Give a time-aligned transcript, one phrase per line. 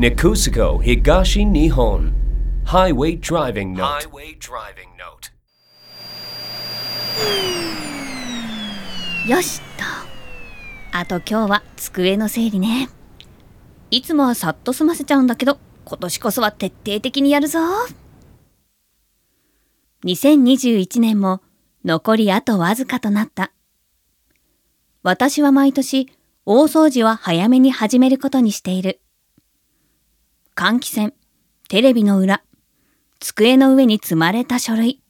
[0.00, 2.14] Nekusuko Higashi Nihon.
[2.64, 4.08] Highway Driving Note.
[4.08, 5.30] Highway Driving Note.
[9.28, 9.84] よしっと
[10.96, 12.88] あと今日は机の整理ね。
[13.90, 17.58] いつもはさっと済ませちゃうんだけど今年こそは徹底的にやるぞ。
[20.06, 21.42] 2021年も
[21.84, 23.52] 残りあとわずかとなった。
[25.02, 26.08] 私は毎年
[26.46, 28.99] 大掃除は早めに始めることにしている
[30.60, 31.14] 換気扇
[31.70, 32.42] テレビの裏
[33.18, 35.00] 机の上に積まれた書類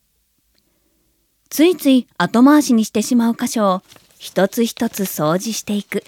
[1.48, 3.82] ついつい後回しにしてしまう箇所を
[4.16, 6.04] 一つ一つ掃除していく。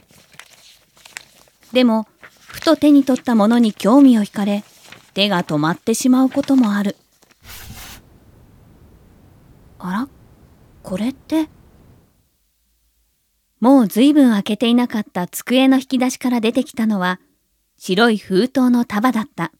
[1.72, 2.06] でも、
[2.38, 4.62] ふと手に取ったものに興味を惹かれ、
[5.12, 6.94] 手が止まってしまうこともある。
[9.80, 10.08] あら？
[10.84, 11.48] これって？
[13.58, 17.18] もう随分開けていなかった机の引き出しから出てきたのは、
[17.84, 19.50] 白い封筒の束だった。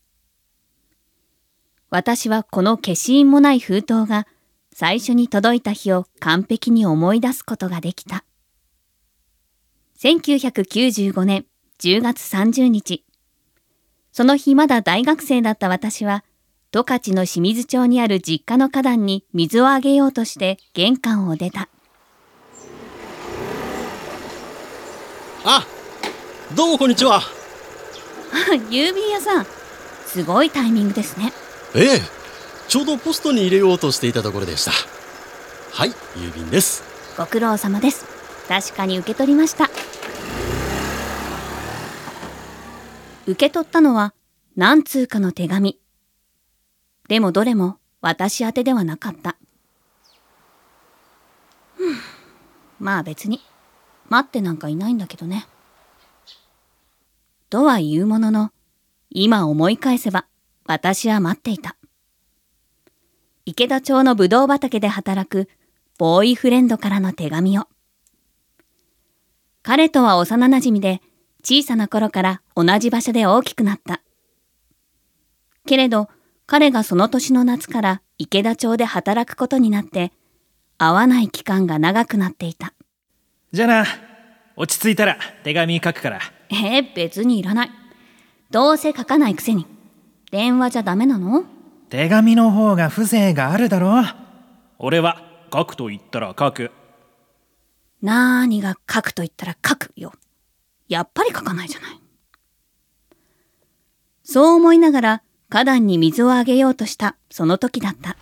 [1.91, 4.28] 私はこの消印もない封筒が
[4.72, 8.24] 最初に届いた日を完璧に思い出すことができた。
[9.98, 11.47] 1995年
[11.80, 13.05] 10月30日。
[14.12, 16.22] その日まだ大学生だった私は、
[16.70, 21.69] 十勝の清水町にある実家の花壇に水をあげようとして玄関を出た。
[25.44, 25.66] あ、
[26.54, 27.41] どうもこんにちは。
[28.70, 29.47] 郵便屋さん、
[30.06, 31.33] すごいタイミングですね。
[31.75, 32.02] ええ。
[32.69, 34.72] ちょうどポストに入れようとしていたところでした。
[35.72, 36.83] はい郵便です。
[37.16, 38.06] ご苦労様です。
[38.48, 39.69] 確かに受け取りました。
[43.27, 44.14] 受け取ったのは
[44.56, 45.78] 何通かの手紙。
[47.08, 49.36] でもどれも私宛てではなかった。
[52.78, 53.41] まあ別に。
[54.08, 55.47] 待ってなんかいないんだけどね
[57.53, 58.50] とは言うものの
[59.11, 60.25] 今思い返せば
[60.64, 61.77] 私は待っていた
[63.44, 65.50] 池田町のぶどう畑で働く
[65.99, 67.65] ボーイフレンドからの手紙を。
[69.62, 71.03] 彼とは幼馴染で
[71.44, 74.00] 小さな頃から同じ場所で大きくなった。
[75.66, 76.09] けれど
[76.47, 80.10] 彼がその年の夏から池田町で働くことになって
[80.78, 82.72] 会わない期間が長くなっていた。
[83.53, 84.12] じゃあな、
[84.56, 86.20] 落ち着いたら手紙書くから。
[86.50, 87.70] えー、別にいらない。
[88.50, 89.66] どうせ書かないくせに。
[90.30, 91.44] 電話じゃダメなの？
[91.88, 94.02] 手紙の方が風情があるだろ
[94.78, 96.70] 俺は書くと言ったら書く。
[98.00, 100.12] なーにが書くと言ったら書くよ。
[100.88, 102.00] やっぱり書かないじゃない。
[104.24, 108.16] そう思いながら花壇に水をあげようとしたその時だった。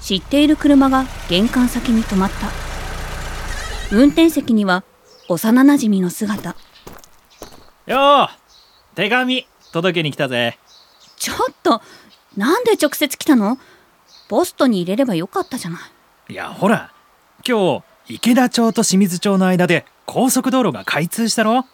[0.00, 2.63] 知っている車が玄関先に止まった
[3.94, 4.82] 運転席には
[5.28, 6.56] 幼なじみの姿。
[7.86, 8.28] よう
[8.96, 10.58] 手紙届けに来たぜ。
[11.16, 11.80] ちょっと
[12.36, 13.56] なんで直接来たの？
[14.28, 15.78] ポストに入れればよかったじゃな
[16.28, 16.32] い。
[16.32, 16.92] いやほら
[17.46, 21.64] 今日池田町と清水町の間で高速道路が開通したろ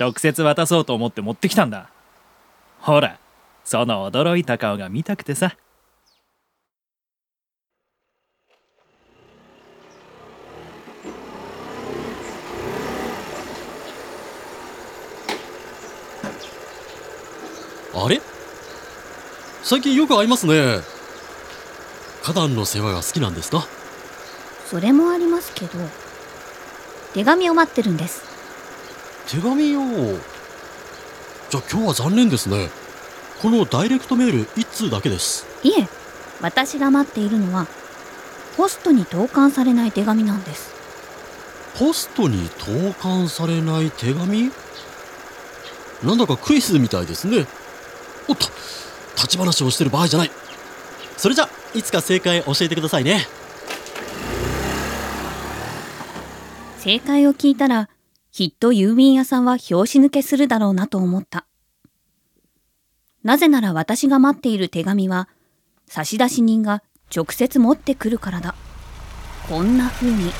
[0.00, 1.90] 直接渡そうと思って持ってきたんだ。
[2.80, 3.20] ほら
[3.62, 5.54] その驚いた顔が見たくてさ
[17.94, 18.20] あれ？
[19.62, 20.80] 最近よく会いますね。
[22.22, 23.66] 花壇の世話が好きなんですか
[24.66, 25.78] それもありますけど
[27.14, 28.22] 手紙を待ってるんです。
[29.28, 29.80] 手紙を？
[31.50, 32.70] じゃあ今日は残念ですね。
[33.40, 35.46] このダイレクトメール1通だけです。
[35.62, 35.88] いえ
[36.40, 37.66] 私が待っているのは
[38.56, 40.72] ポストに投函されない手紙なんです。
[41.78, 44.50] ポストに投函されない手紙？
[46.02, 47.46] なんだかクイズみたいですね
[48.28, 48.46] おっと
[49.16, 50.30] 立ち話をしてる場合じゃない。
[51.16, 53.26] それじゃいつか正解教えてくださいね。
[56.78, 57.88] 正解を聞いたら
[58.32, 61.46] きっと郵便屋さんは拍子抜けするだろうなと思った。
[63.22, 65.28] なぜなら私が待っている手紙は
[65.86, 66.82] 差出人が
[67.14, 68.54] 直接持ってくるからだ。
[69.48, 70.32] こんな風に。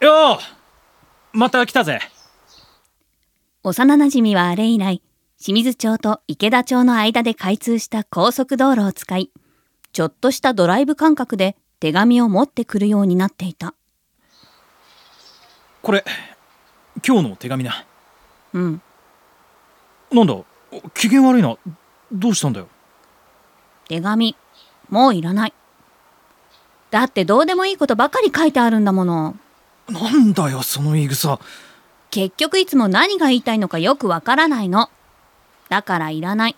[0.00, 0.59] よう
[1.32, 2.00] また来たぜ
[3.62, 5.02] 幼なじみはあれ以来、
[5.38, 9.30] 清水町と池田町の間で開通した高速道路を使い、
[9.92, 13.74] ちょっとしたドライブ感覚で手紙を持ってくるようになっていた。
[15.82, 16.04] これ、
[17.06, 17.84] 今日の手紙な。
[18.52, 18.82] うん。
[20.10, 20.34] なんだ、
[20.94, 21.56] 機嫌悪いな。
[22.10, 22.68] どうしたんだよ。
[23.88, 24.36] 手紙、
[24.88, 25.54] もういらない。
[26.90, 29.36] だってどうでもいいことばかり書いてあるんだもの。
[29.90, 31.40] なんだよその言い草
[32.10, 34.90] 結局いつも何が言いたいのかよくわからないの。
[35.68, 36.56] だからいらない。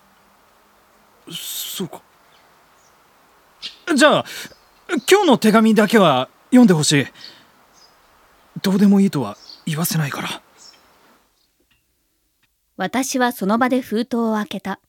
[1.31, 2.01] そうか
[3.95, 4.25] じゃあ
[5.09, 7.05] 今日の手紙だけは読んでほしい
[8.61, 10.41] どうでもいいとは言わせないから
[12.75, 14.79] 私はその場で封筒を開けた。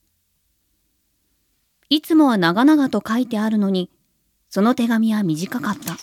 [1.91, 3.91] いつもは長々と書いてあるのに、
[4.49, 5.97] その手紙は短かった。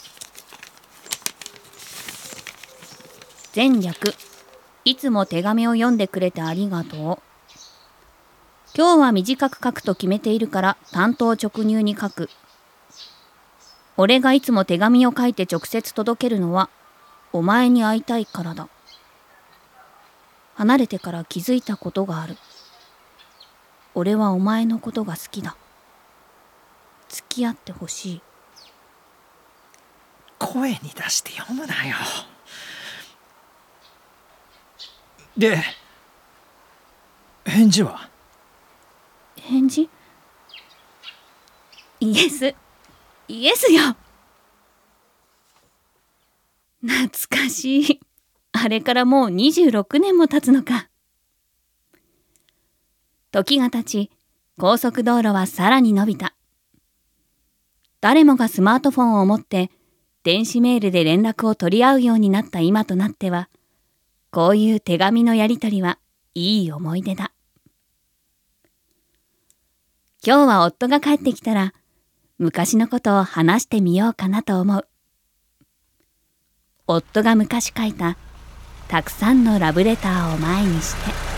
[3.53, 4.15] 前略、
[4.85, 7.19] いつも手紙を読んでくれてありがとう。
[8.73, 12.29] 今日は短く書くと決めているから担当直入に書く。
[13.97, 16.69] 俺がいつも手紙を書いて直接届けるのは、
[17.33, 18.69] お前に会いたいからだ。
[20.55, 22.37] 離れてから気づいたことがある。
[23.95, 25.57] 俺はお前のことが好きだ。
[27.09, 28.21] 付き合ってほしい。
[30.39, 31.97] 声に出して読むなよ
[35.37, 35.57] で
[37.45, 38.09] 返事は？
[39.37, 39.89] 返事？
[41.99, 42.55] イエス。
[43.27, 43.95] イエスよ。
[46.83, 47.09] 懐
[47.43, 47.99] かしい。
[48.51, 50.89] あれからもう26年も経つのか。
[53.31, 54.11] 時が経ち、
[54.59, 56.35] 高速道路はさらに伸びた。
[58.01, 59.71] 誰もがスマートフォンを持って、
[60.23, 63.47] 電子メールで連絡を取り合うようになった今となっては、
[64.31, 65.99] こういう手紙のやりとりは
[66.33, 67.33] いい思い出だ。
[70.25, 71.73] 今日は夫が帰ってきたら、
[72.37, 74.87] 昔のことを話してみようかなと思う。
[76.87, 78.17] 夫が昔書いた
[78.87, 81.30] たくさんのラブレターを前にして。